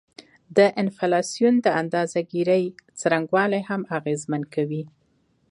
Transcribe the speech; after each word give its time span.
د 0.57 0.59
انفلاسیون 0.81 1.53
د 1.65 1.67
اندازه 1.81 2.19
ګيرۍ 2.31 2.65
څرنګوالی 2.99 3.61
هم 3.69 3.81
اغیزمن 3.97 4.41
کوي 4.53 4.83